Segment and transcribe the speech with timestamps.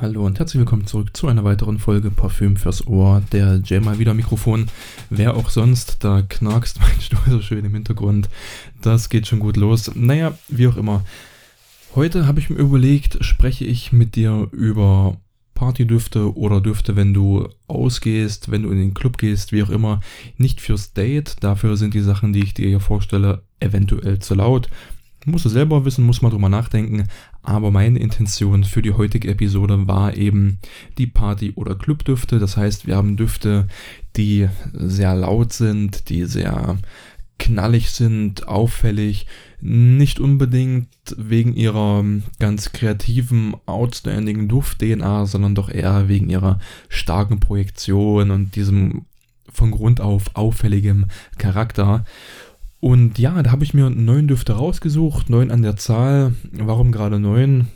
[0.00, 3.20] Hallo und herzlich willkommen zurück zu einer weiteren Folge Parfüm fürs Ohr.
[3.32, 4.68] Der Jay mal wieder Mikrofon.
[5.10, 8.28] Wer auch sonst, da knarkst mein Stuhl so schön im Hintergrund.
[8.80, 9.90] Das geht schon gut los.
[9.96, 11.04] Naja, wie auch immer.
[11.96, 15.16] Heute habe ich mir überlegt, spreche ich mit dir über
[15.54, 20.00] Partydüfte oder Düfte, wenn du ausgehst, wenn du in den Club gehst, wie auch immer.
[20.36, 21.34] Nicht fürs Date.
[21.40, 24.70] Dafür sind die Sachen, die ich dir hier vorstelle, eventuell zu laut.
[25.30, 27.04] Musst du selber wissen, muss man drüber nachdenken.
[27.42, 30.58] Aber meine Intention für die heutige Episode war eben
[30.96, 32.38] die Party- oder Clubdüfte.
[32.38, 33.68] Das heißt, wir haben Düfte,
[34.16, 36.78] die sehr laut sind, die sehr
[37.38, 39.26] knallig sind, auffällig,
[39.60, 42.04] nicht unbedingt wegen ihrer
[42.38, 46.58] ganz kreativen, outstanding Duft-DNA, sondern doch eher wegen ihrer
[46.88, 49.06] starken Projektion und diesem
[49.50, 51.06] von Grund auf auffälligem
[51.38, 52.04] Charakter.
[52.80, 56.34] Und ja, da habe ich mir neun Düfte rausgesucht, neun an der Zahl.
[56.52, 57.68] Warum gerade neun?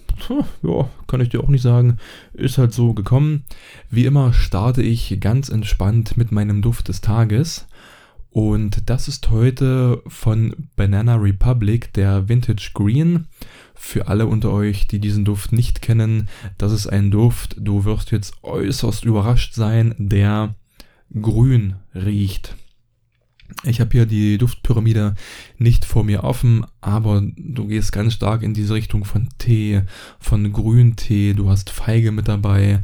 [0.63, 1.97] Ja, kann ich dir auch nicht sagen.
[2.33, 3.45] Ist halt so gekommen.
[3.91, 7.67] Wie immer starte ich ganz entspannt mit meinem Duft des Tages.
[8.31, 13.27] Und das ist heute von Banana Republic, der Vintage Green.
[13.75, 18.13] Für alle unter euch, die diesen Duft nicht kennen, das ist ein Duft, du wirst
[18.13, 20.55] jetzt äußerst überrascht sein, der
[21.21, 22.55] grün riecht.
[23.65, 25.15] Ich habe hier die Duftpyramide
[25.59, 29.83] nicht vor mir offen, aber du gehst ganz stark in diese Richtung von Tee,
[30.19, 32.83] von Grüntee, du hast Feige mit dabei,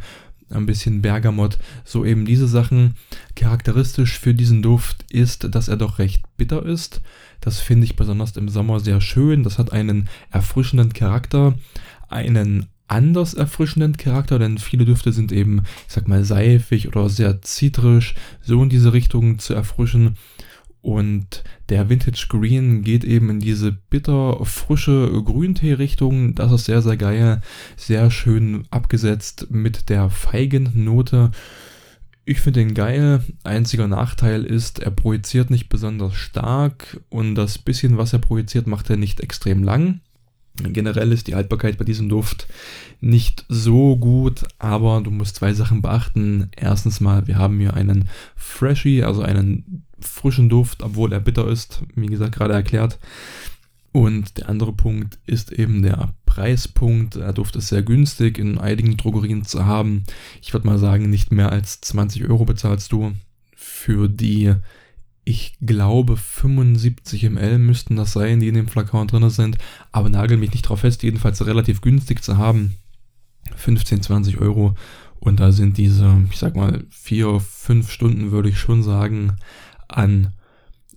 [0.51, 2.95] ein bisschen Bergamott, so eben diese Sachen.
[3.37, 7.01] Charakteristisch für diesen Duft ist, dass er doch recht bitter ist.
[7.41, 9.43] Das finde ich besonders im Sommer sehr schön.
[9.43, 11.55] Das hat einen erfrischenden Charakter,
[12.09, 17.43] einen anders erfrischenden Charakter, denn viele Düfte sind eben, ich sag mal, seifig oder sehr
[17.43, 20.17] zitrisch, so in diese Richtung zu erfrischen.
[20.81, 26.35] Und der Vintage Green geht eben in diese bitter, frische Grüntee-Richtung.
[26.35, 27.41] Das ist sehr, sehr geil.
[27.77, 31.31] Sehr schön abgesetzt mit der Feigennote.
[32.25, 33.23] Ich finde den geil.
[33.43, 38.91] Einziger Nachteil ist, er projiziert nicht besonders stark und das bisschen, was er projiziert, macht
[38.91, 40.01] er nicht extrem lang.
[40.63, 42.49] Generell ist die Haltbarkeit bei diesem Duft
[43.01, 46.51] nicht so gut, aber du musst zwei Sachen beachten.
[46.57, 51.83] Erstens mal, wir haben hier einen Freshie, also einen frischen Duft, obwohl er bitter ist,
[51.95, 52.99] wie gesagt, gerade erklärt.
[53.93, 57.17] Und der andere Punkt ist eben der Preispunkt.
[57.17, 60.05] Der Duft ist sehr günstig in einigen Drogerien zu haben.
[60.43, 63.13] Ich würde mal sagen, nicht mehr als 20 Euro bezahlst du
[63.55, 64.55] für die
[65.25, 69.59] ich glaube 75 ml müssten das sein, die in dem Flakon drin sind,
[69.93, 72.77] aber nagel mich nicht drauf fest, jedenfalls relativ günstig zu haben.
[73.55, 74.75] 15, 20 Euro
[75.21, 79.35] und da sind diese, ich sag mal, 4, 5 Stunden würde ich schon sagen,
[79.89, 80.33] an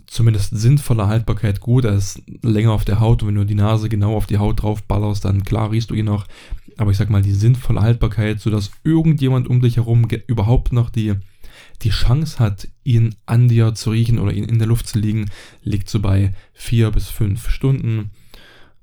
[0.07, 1.85] zumindest sinnvoller Haltbarkeit gut.
[1.85, 4.62] Er ist länger auf der Haut und wenn du die Nase genau auf die Haut
[4.62, 6.28] drauf ballerst, dann klar riechst du ihn noch.
[6.78, 11.16] Aber ich sag mal, die sinnvolle Haltbarkeit, sodass irgendjemand um dich herum überhaupt noch die
[11.81, 15.29] die Chance hat, ihn an dir zu riechen oder ihn in der Luft zu liegen,
[15.63, 18.12] liegt so bei vier bis fünf Stunden.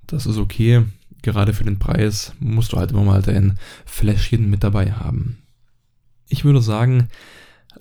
[0.06, 0.84] Das ist okay.
[1.22, 5.38] Gerade für den Preis musst du halt immer mal dein Fläschchen mit dabei haben.
[6.28, 7.08] Ich würde sagen,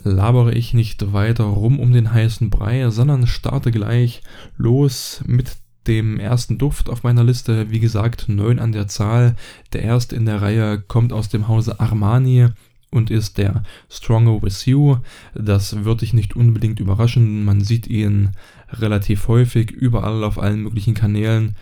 [0.03, 4.21] labere ich nicht weiter rum um den heißen Brei, sondern starte gleich
[4.57, 7.71] los mit dem ersten Duft auf meiner Liste.
[7.71, 9.35] Wie gesagt, neun an der Zahl.
[9.73, 12.47] Der erste in der Reihe kommt aus dem Hause Armani
[12.91, 14.97] und ist der Stronger With You.
[15.33, 17.45] Das wird dich nicht unbedingt überraschen.
[17.45, 18.31] Man sieht ihn
[18.69, 21.55] relativ häufig überall auf allen möglichen Kanälen.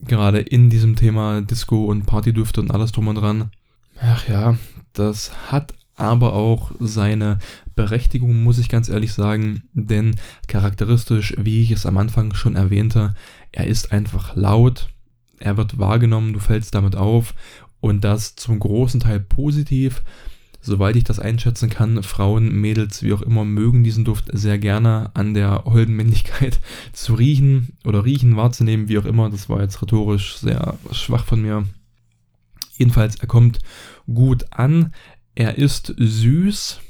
[0.00, 3.50] Gerade in diesem Thema Disco und Partydüfte und alles drum und dran.
[4.00, 4.56] Ach ja,
[4.92, 7.38] das hat aber auch seine
[7.74, 10.16] Berechtigung, muss ich ganz ehrlich sagen, denn
[10.46, 13.14] charakteristisch, wie ich es am Anfang schon erwähnte,
[13.52, 14.88] er ist einfach laut,
[15.38, 17.34] er wird wahrgenommen, du fällst damit auf
[17.80, 20.02] und das zum großen Teil positiv
[20.60, 25.10] soweit ich das einschätzen kann, Frauen, Mädels, wie auch immer, mögen diesen Duft sehr gerne
[25.14, 26.60] an der holden Männlichkeit
[26.92, 29.30] zu riechen oder riechen wahrzunehmen, wie auch immer.
[29.30, 31.64] Das war jetzt rhetorisch sehr schwach von mir.
[32.76, 33.58] Jedenfalls, er kommt
[34.06, 34.92] gut an.
[35.38, 36.80] Er ist süß.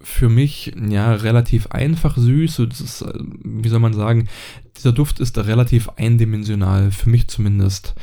[0.00, 2.60] Für mich, ja, relativ einfach süß.
[2.60, 3.04] Ist,
[3.44, 4.26] wie soll man sagen,
[4.74, 7.94] dieser Duft ist relativ eindimensional, für mich zumindest.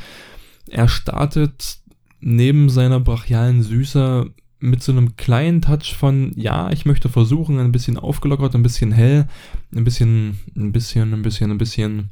[0.70, 1.78] Er startet
[2.20, 4.30] neben seiner brachialen Süße
[4.60, 8.92] mit so einem kleinen Touch von, ja, ich möchte versuchen, ein bisschen aufgelockert, ein bisschen
[8.92, 9.26] hell,
[9.74, 12.10] ein bisschen, ein bisschen, ein bisschen, ein bisschen,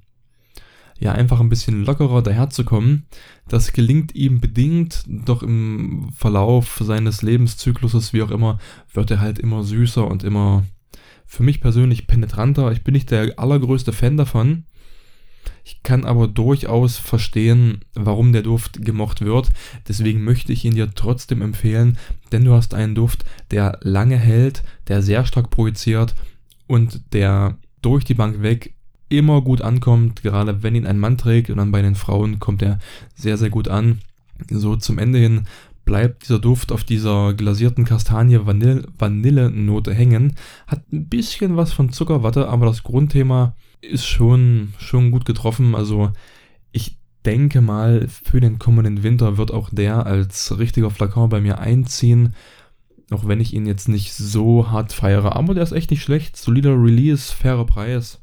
[1.01, 3.07] ja, einfach ein bisschen lockerer daherzukommen.
[3.49, 8.59] Das gelingt ihm bedingt, doch im Verlauf seines Lebenszykluses, wie auch immer,
[8.93, 10.65] wird er halt immer süßer und immer,
[11.27, 12.71] für mich persönlich penetranter.
[12.71, 14.65] Ich bin nicht der allergrößte Fan davon.
[15.65, 19.51] Ich kann aber durchaus verstehen, warum der Duft gemocht wird.
[19.89, 21.97] Deswegen möchte ich ihn dir trotzdem empfehlen,
[22.33, 26.15] denn du hast einen Duft, der lange hält, der sehr stark projiziert
[26.67, 28.75] und der durch die Bank weg
[29.11, 30.23] immer gut ankommt.
[30.23, 32.79] Gerade wenn ihn ein Mann trägt und dann bei den Frauen kommt er
[33.15, 33.99] sehr, sehr gut an.
[34.51, 35.43] So zum Ende hin
[35.85, 40.37] bleibt dieser Duft auf dieser glasierten Kastanie-Vanille-Note hängen.
[40.67, 45.75] Hat ein bisschen was von Zuckerwatte, aber das Grundthema ist schon, schon gut getroffen.
[45.75, 46.13] Also
[46.73, 51.59] ich denke mal, für den kommenden Winter wird auch der als richtiger Flakon bei mir
[51.59, 52.35] einziehen.
[53.11, 55.35] Auch wenn ich ihn jetzt nicht so hart feiere.
[55.35, 56.37] Aber der ist echt nicht schlecht.
[56.37, 58.21] Solider Release, fairer Preis.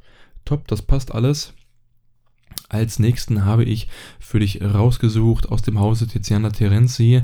[0.48, 1.54] Top, das passt alles.
[2.70, 7.22] Als nächsten habe ich für dich rausgesucht aus dem Hause Tiziana Terenzi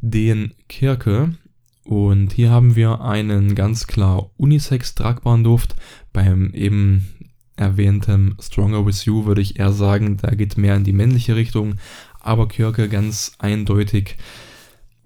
[0.00, 1.36] den Kirke.
[1.84, 5.76] Und hier haben wir einen ganz klar unisex tragbaren Duft.
[6.12, 7.06] Beim eben
[7.54, 11.76] erwähntem Stronger With You würde ich eher sagen, da geht mehr in die männliche Richtung.
[12.18, 14.16] Aber Kirke ganz eindeutig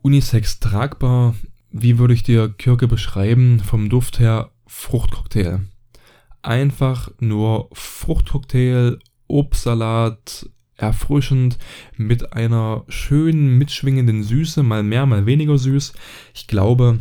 [0.01, 1.35] unisex tragbar.
[1.71, 3.61] Wie würde ich dir Kirke beschreiben?
[3.61, 5.67] Vom Duft her Fruchtcocktail.
[6.49, 10.49] Einfach nur Fruchtcocktail Obstsalat,
[10.79, 11.59] erfrischend,
[11.99, 15.93] mit einer schönen, mitschwingenden Süße, mal mehr, mal weniger süß.
[16.33, 17.01] Ich glaube,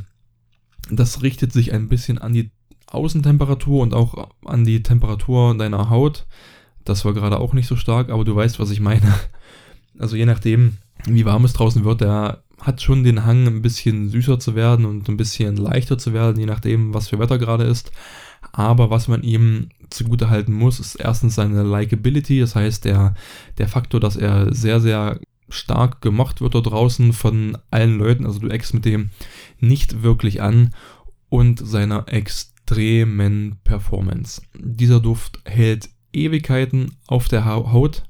[0.92, 2.52] das richtet sich ein bisschen an die
[2.88, 6.26] Außentemperatur und auch an die Temperatur deiner Haut.
[6.84, 9.14] Das war gerade auch nicht so stark, aber du weißt, was ich meine.
[9.98, 14.10] Also je nachdem, wie warm es draußen wird, der hat schon den Hang, ein bisschen
[14.10, 17.64] süßer zu werden und ein bisschen leichter zu werden, je nachdem, was für Wetter gerade
[17.64, 17.94] ist.
[18.52, 23.16] Aber was man ihm zugute halten muss, ist erstens seine Likability, das heißt der,
[23.58, 28.40] der Faktor, dass er sehr, sehr stark gemocht wird da draußen von allen Leuten, also
[28.40, 29.12] du eckst mit dem
[29.60, 30.74] nicht wirklich an
[31.30, 34.42] und seiner extremen Performance.
[34.54, 38.04] Dieser Duft hält Ewigkeiten auf der Haut.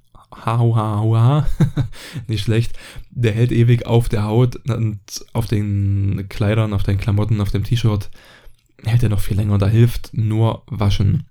[0.45, 1.47] Ha, ha, ha, ha.
[2.27, 2.73] nicht schlecht.
[3.09, 4.99] Der hält ewig auf der Haut und
[5.33, 8.09] auf den Kleidern, auf den Klamotten, auf dem T-Shirt
[8.83, 9.57] hält er noch viel länger.
[9.57, 11.27] Da hilft nur Waschen.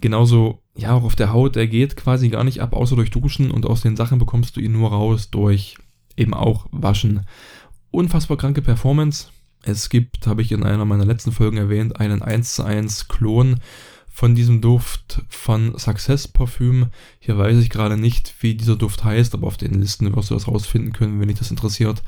[0.00, 3.50] Genauso, ja, auch auf der Haut, der geht quasi gar nicht ab, außer durch Duschen
[3.50, 5.76] und aus den Sachen bekommst du ihn nur raus durch
[6.16, 7.26] eben auch Waschen.
[7.90, 9.28] Unfassbar kranke Performance.
[9.62, 13.60] Es gibt, habe ich in einer meiner letzten Folgen erwähnt, einen 1 zu 1 Klon
[14.14, 16.86] von diesem Duft von Success Parfüm.
[17.18, 20.34] Hier weiß ich gerade nicht, wie dieser Duft heißt, aber auf den Listen wirst du
[20.34, 22.02] das rausfinden können, wenn dich das interessiert.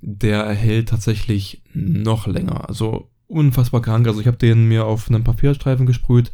[0.00, 2.68] Der hält tatsächlich noch länger.
[2.68, 4.06] Also unfassbar krank.
[4.06, 6.30] Also ich habe den mir auf einem Papierstreifen gesprüht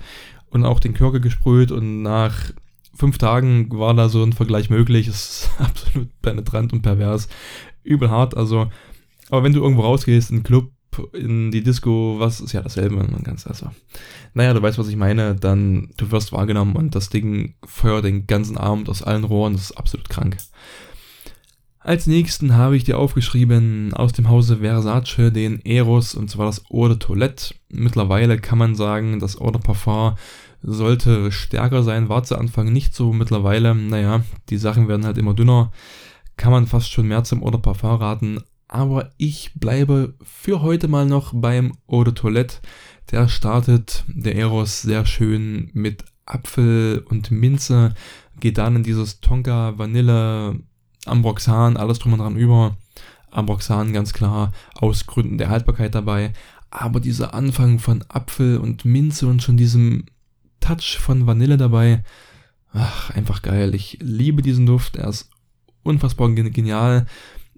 [0.50, 2.52] und auch den Körper gesprüht und nach
[2.94, 5.06] fünf Tagen war da so ein Vergleich möglich.
[5.06, 7.28] Es ist absolut penetrant und pervers.
[7.84, 8.70] Übel hart, also.
[9.30, 10.72] Aber wenn du irgendwo rausgehst, in den Club,
[11.12, 12.96] in die Disco, was ist ja dasselbe.
[12.96, 13.70] Man kann also.
[14.34, 18.26] Naja, du weißt, was ich meine, dann du wirst wahrgenommen und das Ding feuert den
[18.26, 19.52] ganzen Abend aus allen Rohren.
[19.52, 20.36] Das ist absolut krank.
[21.80, 26.64] Als nächsten habe ich dir aufgeschrieben aus dem Hause Versace den Eros und zwar das
[26.70, 27.54] Eau de Toilette.
[27.68, 30.16] Mittlerweile kann man sagen, das Eau de Parfum
[30.60, 33.12] sollte stärker sein, war zu Anfang nicht so.
[33.12, 35.70] Mittlerweile, naja, die Sachen werden halt immer dünner.
[36.36, 38.40] Kann man fast schon mehr zum Eau de Parfum raten.
[38.66, 42.56] Aber ich bleibe für heute mal noch beim Eau de Toilette.
[43.12, 47.94] Der startet, der Eros, sehr schön mit Apfel und Minze.
[48.40, 50.60] Geht dann in dieses Tonka Vanille
[51.08, 52.76] Ambroxan, alles drum und dran über.
[53.30, 56.32] Ambroxan ganz klar aus Gründen der Haltbarkeit dabei.
[56.70, 60.04] Aber dieser Anfang von Apfel und Minze und schon diesem
[60.60, 62.02] Touch von Vanille dabei,
[62.72, 63.74] ach, einfach geil.
[63.74, 64.96] Ich liebe diesen Duft.
[64.96, 65.30] Er ist
[65.82, 67.06] unfassbar genial.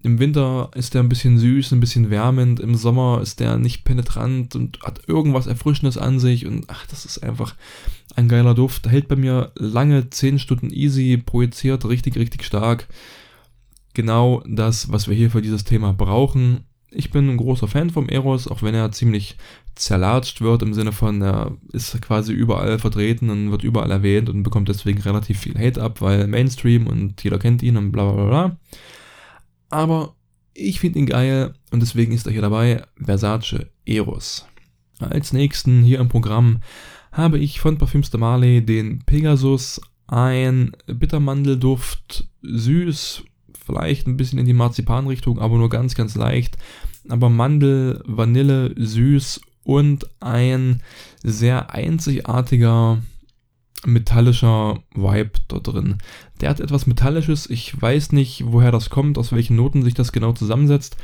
[0.02, 2.61] Im Winter ist er ein bisschen süß, ein bisschen wärmend.
[2.61, 6.47] Im Sommer ist er nicht penetrant und hat irgendwas Erfrischendes an sich.
[6.47, 7.54] Und ach, das ist einfach
[8.16, 8.88] ein geiler Duft.
[8.88, 12.87] Hält bei mir lange 10 Stunden easy, projiziert richtig, richtig stark
[13.94, 16.64] genau das, was wir hier für dieses Thema brauchen.
[16.90, 19.37] Ich bin ein großer Fan vom Eros, auch wenn er ziemlich
[19.76, 24.42] zerlatscht wird im Sinne von, er ist quasi überall vertreten und wird überall erwähnt und
[24.42, 28.26] bekommt deswegen relativ viel Hate ab, weil Mainstream und jeder kennt ihn und bla bla
[28.26, 28.56] bla.
[29.70, 30.16] Aber
[30.52, 34.47] ich finde ihn geil und deswegen ist er hier dabei, Versace Eros.
[34.99, 36.59] Als nächsten hier im Programm
[37.12, 43.25] habe ich von Parfüms de Marley den Pegasus, ein Bittermandelduft, süß,
[43.71, 46.59] vielleicht ein bisschen in die Marzipanrichtung, aber nur ganz, ganz leicht.
[47.09, 50.83] Aber Mandel, Vanille, süß und ein
[51.23, 52.99] sehr einzigartiger
[53.87, 55.99] metallischer Vibe dort drin.
[56.41, 60.12] Der hat etwas Metallisches, ich weiß nicht, woher das kommt, aus welchen Noten sich das
[60.12, 60.97] genau zusammensetzt,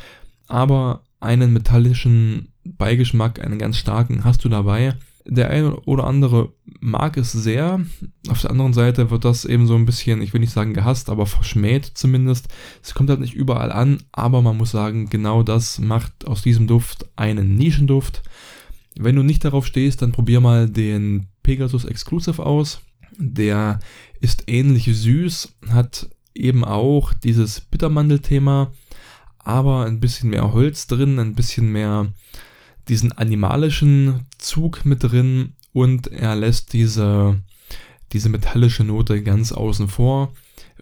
[0.48, 4.94] aber einen metallischen Beigeschmack, einen ganz starken hast du dabei.
[5.28, 7.80] Der eine oder andere mag es sehr.
[8.28, 11.10] Auf der anderen Seite wird das eben so ein bisschen, ich will nicht sagen gehasst,
[11.10, 12.48] aber verschmäht zumindest.
[12.82, 16.68] Es kommt halt nicht überall an, aber man muss sagen, genau das macht aus diesem
[16.68, 18.22] Duft einen Nischenduft.
[18.96, 22.80] Wenn du nicht darauf stehst, dann probier mal den Pegasus Exclusive aus.
[23.18, 23.80] Der
[24.20, 28.72] ist ähnlich süß, hat eben auch dieses Bittermandelthema,
[29.38, 32.12] aber ein bisschen mehr Holz drin, ein bisschen mehr
[32.88, 37.40] diesen animalischen Zug mit drin und er lässt diese,
[38.12, 40.32] diese metallische Note ganz außen vor.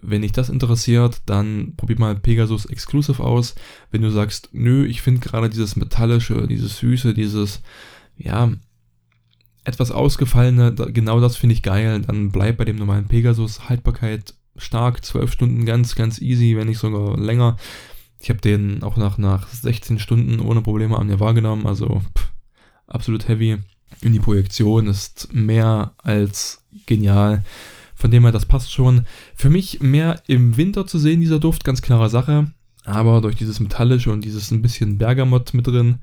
[0.01, 3.55] Wenn dich das interessiert, dann probier mal Pegasus Exclusive aus.
[3.91, 7.61] Wenn du sagst, nö, ich finde gerade dieses metallische, dieses süße, dieses,
[8.17, 8.51] ja,
[9.63, 13.67] etwas ausgefallene, genau das finde ich geil, dann bleib bei dem normalen Pegasus.
[13.67, 17.57] Haltbarkeit stark, 12 Stunden ganz, ganz easy, wenn nicht sogar länger.
[18.19, 22.31] Ich habe den auch nach, nach 16 Stunden ohne Probleme an mir wahrgenommen, also pff,
[22.87, 23.57] absolut heavy.
[24.03, 27.43] Und die Projektion ist mehr als genial.
[27.95, 29.05] Von dem her, das passt schon.
[29.35, 32.51] Für mich mehr im Winter zu sehen, dieser Duft, ganz klare Sache.
[32.83, 35.99] Aber durch dieses Metallische und dieses ein bisschen Bergamott mit drin.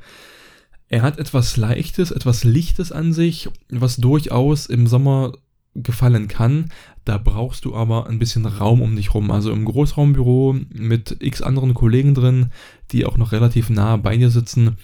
[0.88, 5.32] Er hat etwas Leichtes, etwas Lichtes an sich, was durchaus im Sommer
[5.74, 6.70] gefallen kann.
[7.04, 9.30] Da brauchst du aber ein bisschen Raum um dich rum.
[9.30, 12.50] Also im Großraumbüro mit x anderen Kollegen drin,
[12.90, 14.76] die auch noch relativ nah bei dir sitzen,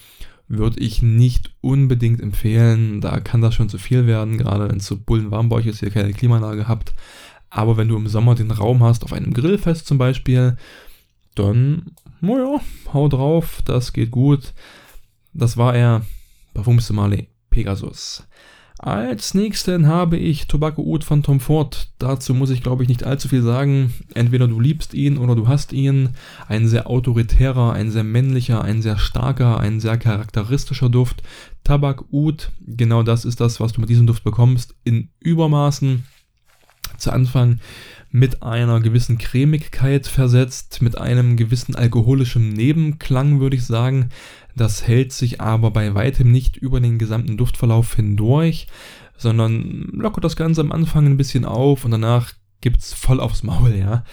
[0.48, 3.00] würde ich nicht unbedingt empfehlen.
[3.00, 6.12] Da kann das schon zu viel werden, gerade wenn es so bullenwarm ist, ihr keine
[6.12, 6.94] Klimaanlage habt.
[7.50, 10.56] Aber wenn du im Sommer den Raum hast, auf einem Grillfest zum Beispiel,
[11.34, 12.60] dann, naja,
[12.92, 14.52] hau drauf, das geht gut.
[15.32, 16.02] Das war er,
[16.54, 18.26] Parfum Somali Pegasus.
[18.78, 21.88] Als nächsten habe ich Tobacco Oud von Tom Ford.
[21.98, 23.92] Dazu muss ich glaube ich nicht allzu viel sagen.
[24.14, 26.10] Entweder du liebst ihn oder du hast ihn.
[26.46, 31.24] Ein sehr autoritärer, ein sehr männlicher, ein sehr starker, ein sehr charakteristischer Duft.
[31.64, 34.76] Tabak Oud, genau das ist das, was du mit diesem Duft bekommst.
[34.84, 36.04] In Übermaßen.
[36.98, 37.60] Zu Anfang
[38.10, 44.10] mit einer gewissen Cremigkeit versetzt, mit einem gewissen alkoholischen Nebenklang, würde ich sagen.
[44.56, 48.66] Das hält sich aber bei weitem nicht über den gesamten Duftverlauf hindurch,
[49.16, 53.74] sondern lockert das Ganze am Anfang ein bisschen auf und danach gibt's voll aufs Maul,
[53.74, 54.04] ja.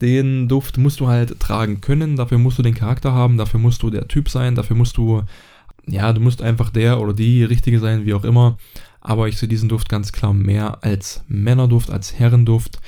[0.00, 3.82] Den Duft musst du halt tragen können, dafür musst du den Charakter haben, dafür musst
[3.82, 5.22] du der Typ sein, dafür musst du,
[5.90, 8.58] ja, du musst einfach der oder die Richtige sein, wie auch immer.
[9.00, 12.80] Aber ich sehe diesen Duft ganz klar mehr als Männerduft, als Herrenduft.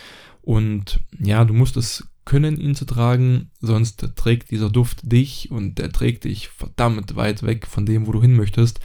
[0.43, 5.79] Und ja, du musst es können, ihn zu tragen, sonst trägt dieser Duft dich und
[5.79, 8.81] der trägt dich verdammt weit weg von dem, wo du hin möchtest.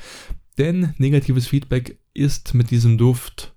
[0.57, 3.53] Denn negatives Feedback ist mit diesem Duft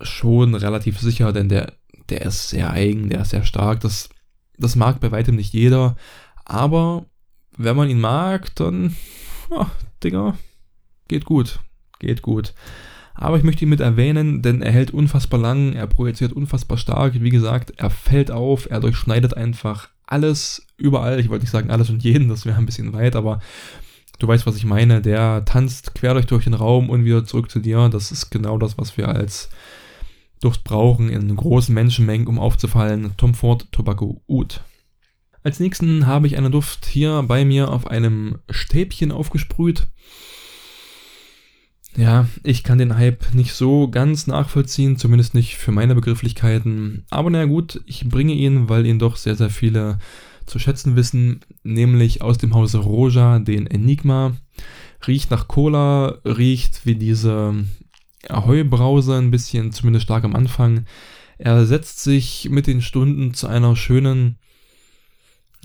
[0.00, 1.72] schon relativ sicher, denn der,
[2.08, 3.80] der ist sehr eigen, der ist sehr stark.
[3.80, 4.08] Das,
[4.58, 5.96] das mag bei weitem nicht jeder,
[6.44, 7.06] aber
[7.56, 8.96] wenn man ihn mag, dann,
[9.50, 9.70] ja,
[10.02, 10.36] Digga,
[11.08, 11.60] geht gut,
[11.98, 12.54] geht gut.
[13.14, 17.14] Aber ich möchte ihn mit erwähnen, denn er hält unfassbar lang, er projiziert unfassbar stark.
[17.22, 21.18] Wie gesagt, er fällt auf, er durchschneidet einfach alles, überall.
[21.18, 23.40] Ich wollte nicht sagen alles und jeden, das wäre ein bisschen weit, aber
[24.18, 25.00] du weißt, was ich meine.
[25.00, 27.88] Der tanzt quer durch, durch den Raum und wieder zurück zu dir.
[27.88, 29.48] Das ist genau das, was wir als
[30.40, 33.12] Duft brauchen in großen Menschenmengen, um aufzufallen.
[33.16, 34.60] Tom Ford Tobacco Oud.
[35.46, 39.86] Als nächsten habe ich einen Duft hier bei mir auf einem Stäbchen aufgesprüht.
[41.96, 47.04] Ja, ich kann den Hype nicht so ganz nachvollziehen, zumindest nicht für meine Begrifflichkeiten.
[47.10, 50.00] Aber naja gut, ich bringe ihn, weil ihn doch sehr, sehr viele
[50.46, 54.34] zu schätzen wissen, nämlich aus dem Hause Roja, den Enigma.
[55.06, 57.54] Riecht nach Cola, riecht wie diese
[58.28, 60.86] Ahoi-Brause, ein bisschen, zumindest stark am Anfang.
[61.38, 64.40] Er setzt sich mit den Stunden zu einer schönen,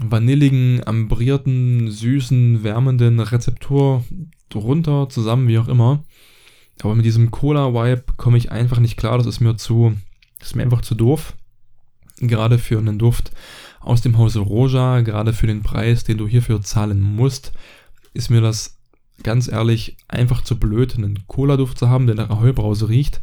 [0.04, 4.04] vanilligen, ambrierten, süßen, wärmenden Rezeptur
[4.50, 6.04] drunter, zusammen, wie auch immer.
[6.82, 9.18] Aber mit diesem Cola-Vibe komme ich einfach nicht klar.
[9.18, 9.96] Das ist mir zu,
[10.40, 11.36] ist mir einfach zu doof.
[12.18, 13.32] Gerade für einen Duft
[13.80, 17.54] aus dem Hause Roja, gerade für den Preis, den du hierfür zahlen musst,
[18.14, 18.78] ist mir das
[19.24, 23.22] ganz ehrlich einfach zu blöd, einen Cola-Duft zu haben, der nach Ahoi-Brause riecht.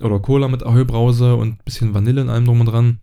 [0.00, 3.00] Oder Cola mit Ahoi-Brause und bisschen Vanille in allem drum und dran.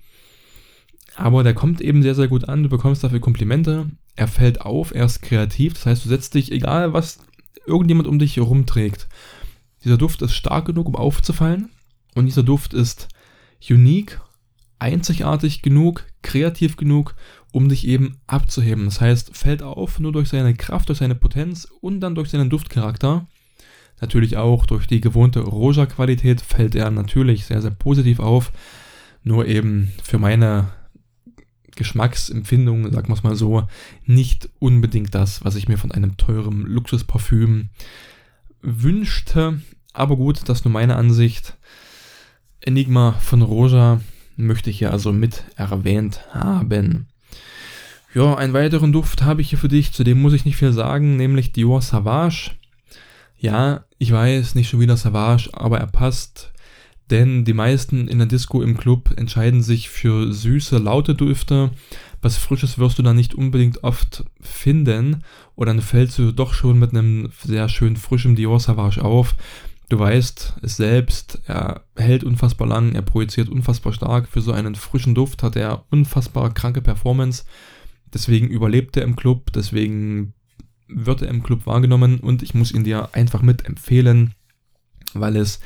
[1.19, 2.63] Aber der kommt eben sehr, sehr gut an.
[2.63, 3.87] Du bekommst dafür Komplimente.
[4.15, 5.73] Er fällt auf, er ist kreativ.
[5.73, 7.19] Das heißt, du setzt dich, egal was
[7.65, 9.09] irgendjemand um dich herum trägt,
[9.83, 11.71] dieser Duft ist stark genug, um aufzufallen.
[12.15, 13.09] Und dieser Duft ist
[13.69, 14.21] unique,
[14.79, 17.15] einzigartig genug, kreativ genug,
[17.51, 18.85] um dich eben abzuheben.
[18.85, 22.49] Das heißt, fällt auf nur durch seine Kraft, durch seine Potenz und dann durch seinen
[22.49, 23.27] Duftcharakter.
[23.99, 28.53] Natürlich auch durch die gewohnte Roja-Qualität fällt er natürlich sehr, sehr positiv auf.
[29.21, 30.71] Nur eben für meine
[31.75, 33.67] Geschmacksempfindung, sagen wir es mal so,
[34.05, 37.69] nicht unbedingt das, was ich mir von einem teuren Luxusparfüm
[38.61, 39.61] wünschte.
[39.93, 41.57] Aber gut, das ist nur meine Ansicht.
[42.61, 44.01] Enigma von Roja
[44.35, 47.07] möchte ich hier also mit erwähnt haben.
[48.13, 50.73] Ja, einen weiteren Duft habe ich hier für dich, zu dem muss ich nicht viel
[50.73, 52.51] sagen, nämlich Dior Savage.
[53.37, 56.51] Ja, ich weiß, nicht schon wieder Savage, aber er passt,
[57.09, 61.71] denn die meisten in der Disco im Club entscheiden sich für süße, laute Düfte.
[62.21, 65.23] Was Frisches wirst du da nicht unbedingt oft finden
[65.55, 69.35] und dann fällst du doch schon mit einem sehr schön frischen Dior Savage auf.
[69.87, 74.27] Du weißt es selbst, er hält unfassbar lang, er projiziert unfassbar stark.
[74.27, 77.43] Für so einen frischen Duft hat er unfassbar kranke Performance.
[78.13, 80.33] Deswegen überlebt er im Club, deswegen
[80.87, 84.33] wird er im Club wahrgenommen und ich muss ihn dir einfach mit empfehlen,
[85.13, 85.59] weil es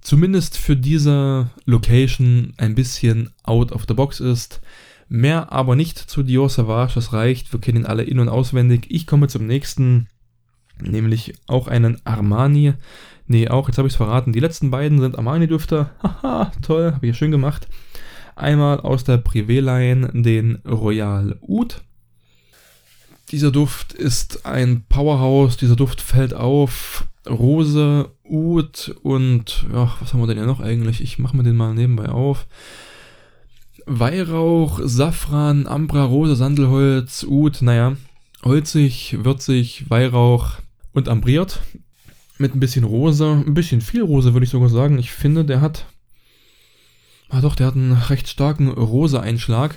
[0.00, 4.60] zumindest für diese Location ein bisschen out of the box ist.
[5.08, 8.86] Mehr aber nicht zu Dior Savage, das reicht, wir kennen ihn alle in- und auswendig.
[8.90, 10.08] Ich komme zum nächsten,
[10.80, 12.74] nämlich auch einen Armani.
[13.26, 14.32] Nee, auch, jetzt habe ich es verraten.
[14.32, 15.90] Die letzten beiden sind Armani-Düfte.
[16.02, 17.68] Haha, toll, habe ich ja schön gemacht.
[18.36, 21.82] Einmal aus der Privé-Line den Royal Oud.
[23.30, 25.56] Dieser Duft ist ein Powerhouse.
[25.56, 27.06] Dieser Duft fällt auf.
[27.28, 31.00] Rose, Oud und, ach, was haben wir denn ja noch eigentlich?
[31.00, 32.46] Ich mache mir den mal nebenbei auf.
[33.86, 37.96] Weihrauch, Safran, Ambra, Rose, Sandelholz, Oud, naja,
[38.44, 40.58] holzig, würzig, Weihrauch
[40.92, 41.60] und ambriert
[42.38, 44.98] mit ein bisschen Rose, ein bisschen viel Rose würde ich sogar sagen.
[44.98, 45.86] Ich finde, der hat,
[47.28, 49.76] ah doch, der hat einen recht starken Rose-Einschlag.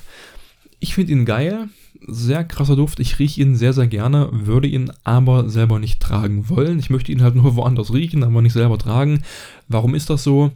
[0.82, 1.70] Ich finde ihn geil,
[2.08, 3.00] sehr krasser Duft.
[3.00, 6.80] Ich rieche ihn sehr, sehr gerne, würde ihn aber selber nicht tragen wollen.
[6.80, 9.22] Ich möchte ihn halt nur woanders riechen, aber nicht selber tragen.
[9.68, 10.52] Warum ist das so?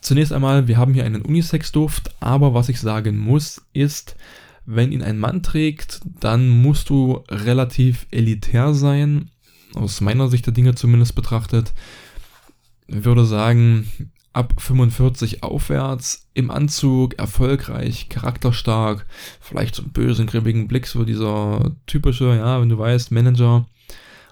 [0.00, 4.16] Zunächst einmal, wir haben hier einen Unisex-Duft, aber was ich sagen muss, ist,
[4.64, 9.30] wenn ihn ein Mann trägt, dann musst du relativ elitär sein
[9.74, 11.72] aus meiner Sicht der Dinge zumindest betrachtet,
[12.86, 13.88] würde sagen,
[14.34, 19.06] ab 45 aufwärts, im Anzug, erfolgreich, charakterstark,
[19.40, 23.66] vielleicht so einen bösen, grimmigen Blick, so dieser typische, ja, wenn du weißt, Manager.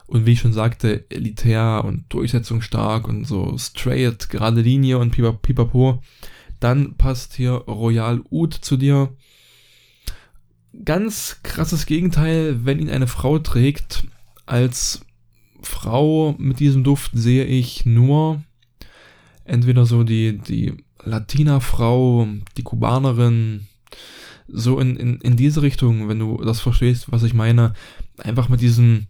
[0.06, 6.02] Und wie ich schon sagte, elitär und durchsetzungsstark und so straight, gerade Linie und pipapo.
[6.60, 9.16] Dann passt hier Royal Oud zu dir.
[10.84, 14.04] Ganz krasses Gegenteil, wenn ihn eine Frau trägt,
[14.46, 15.04] als
[15.62, 18.42] Frau mit diesem Duft sehe ich nur
[19.44, 20.74] entweder so die, die
[21.04, 23.66] Latina-Frau, die Kubanerin,
[24.48, 27.74] so in, in, in diese Richtung, wenn du das verstehst, was ich meine.
[28.18, 29.06] Einfach mit diesem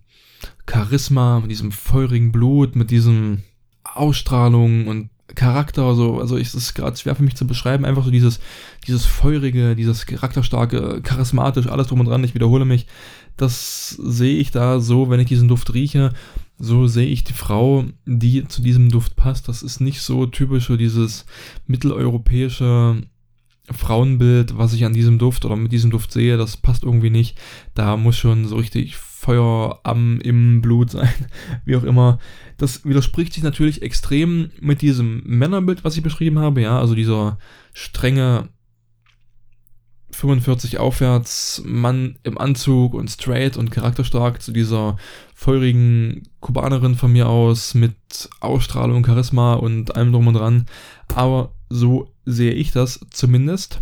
[0.68, 3.42] Charisma, mit diesem feurigen Blut, mit diesem
[3.84, 8.10] Ausstrahlung und Charakter, so, also ist es gerade schwer für mich zu beschreiben, einfach so
[8.10, 8.40] dieses,
[8.86, 12.86] dieses feurige, dieses charakterstarke, charismatisch, alles drum und dran, ich wiederhole mich,
[13.36, 16.12] das sehe ich da so, wenn ich diesen Duft rieche,
[16.64, 19.48] so sehe ich die Frau, die zu diesem Duft passt.
[19.48, 21.26] Das ist nicht so typisch so dieses
[21.66, 23.02] mitteleuropäische
[23.68, 27.36] Frauenbild, was ich an diesem Duft oder mit diesem Duft sehe, das passt irgendwie nicht.
[27.74, 31.12] Da muss schon so richtig Feuer am im Blut sein,
[31.64, 32.20] wie auch immer.
[32.58, 37.38] Das widerspricht sich natürlich extrem mit diesem Männerbild, was ich beschrieben habe, ja, also dieser
[37.72, 38.50] strenge
[40.12, 44.96] 45 aufwärts, Mann im Anzug und straight und charakterstark zu dieser
[45.34, 47.94] feurigen Kubanerin von mir aus mit
[48.40, 50.66] Ausstrahlung, Charisma und allem drum und dran.
[51.14, 53.80] Aber so sehe ich das zumindest.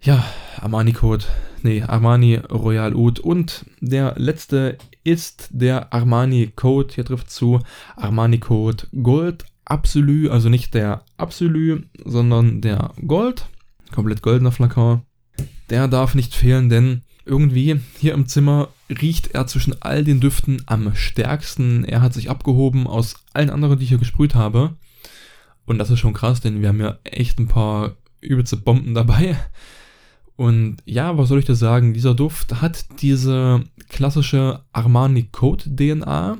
[0.00, 0.22] Ja,
[0.60, 1.24] Armani Code,
[1.62, 7.60] nee, Armani Royal Oud und der letzte ist der Armani Code, hier trifft zu
[7.96, 13.46] Armani Code Gold Absolu, also nicht der Absolu, sondern der Gold
[13.94, 15.02] komplett goldener Flakon.
[15.70, 20.62] Der darf nicht fehlen, denn irgendwie hier im Zimmer riecht er zwischen all den Düften
[20.66, 21.84] am stärksten.
[21.84, 24.76] Er hat sich abgehoben aus allen anderen, die ich hier gesprüht habe.
[25.64, 29.36] Und das ist schon krass, denn wir haben ja echt ein paar übelste Bomben dabei.
[30.36, 31.94] Und ja, was soll ich da sagen?
[31.94, 36.38] Dieser Duft hat diese klassische Armani Code DNA.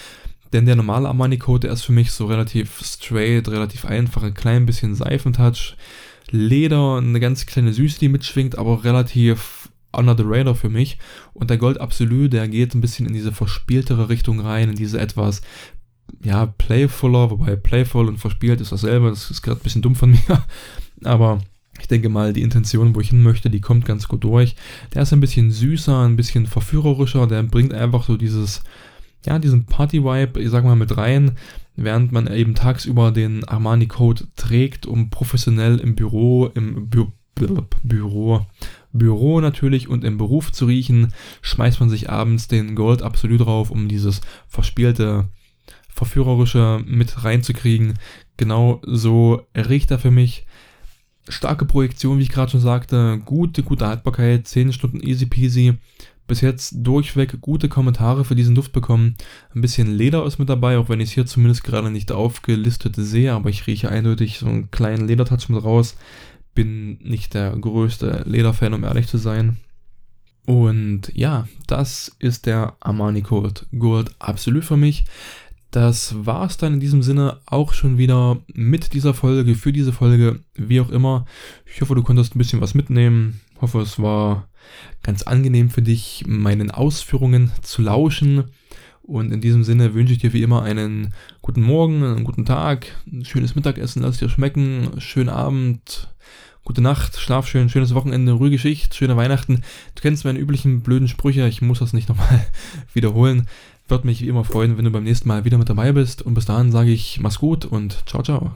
[0.51, 4.33] Denn der normale Armani Code, der ist für mich so relativ straight, relativ einfach, ein
[4.33, 5.75] klein bisschen Seifentouch,
[6.29, 10.97] Leder, eine ganz kleine Süße, die mitschwingt, aber relativ under the radar für mich.
[11.33, 14.99] Und der Gold Absolut, der geht ein bisschen in diese verspieltere Richtung rein, in diese
[14.99, 15.41] etwas
[16.21, 20.11] ja, playfuller, wobei playful und verspielt ist dasselbe, das ist gerade ein bisschen dumm von
[20.27, 20.43] mir,
[21.03, 21.39] aber
[21.79, 24.55] ich denke mal, die Intention, wo ich hin möchte, die kommt ganz gut durch.
[24.93, 28.63] Der ist ein bisschen süßer, ein bisschen verführerischer, der bringt einfach so dieses,
[29.25, 31.37] ja, diesen Party-Vibe, ich sag mal, mit rein,
[31.75, 37.07] während man eben tagsüber den Armani-Code trägt, um professionell im Büro, im Bü
[37.83, 38.45] Büro,
[38.91, 43.71] Büro natürlich und im Beruf zu riechen, schmeißt man sich abends den Gold Absolut drauf,
[43.71, 45.29] um dieses verspielte,
[45.93, 47.99] verführerische mit reinzukriegen.
[48.37, 50.45] Genau so riecht er für mich.
[51.29, 55.75] Starke Projektion, wie ich gerade schon sagte, gute, gute Haltbarkeit, 10 Stunden easy peasy
[56.27, 59.15] bis jetzt durchweg gute Kommentare für diesen Duft bekommen.
[59.53, 62.95] Ein bisschen Leder ist mit dabei, auch wenn ich es hier zumindest gerade nicht aufgelistet
[62.95, 65.97] sehe, aber ich rieche eindeutig so einen kleinen Ledertouch mit raus.
[66.55, 69.57] Bin nicht der größte Lederfan, um ehrlich zu sein.
[70.45, 75.05] Und ja, das ist der Armani Code Gold absolut für mich.
[75.73, 79.91] Das war es dann in diesem Sinne auch schon wieder mit dieser Folge, für diese
[79.91, 81.25] Folge, wie auch immer.
[81.65, 83.41] Ich hoffe, du konntest ein bisschen was mitnehmen.
[83.55, 84.47] Ich hoffe, es war
[85.01, 88.43] ganz angenehm für dich, meinen Ausführungen zu lauschen.
[89.01, 92.85] Und in diesem Sinne wünsche ich dir wie immer einen guten Morgen, einen guten Tag,
[93.11, 96.07] ein schönes Mittagessen, lass dir schmecken, schönen Abend,
[96.63, 99.63] gute Nacht, schlaf schön, schönes Wochenende, ruhige Schicht, schöne Weihnachten.
[99.95, 102.45] Du kennst meine üblichen blöden Sprüche, ich muss das nicht nochmal
[102.93, 103.47] wiederholen.
[103.87, 106.21] Würde mich wie immer freuen, wenn du beim nächsten Mal wieder mit dabei bist.
[106.21, 108.55] Und bis dahin sage ich, mach's gut und ciao, ciao.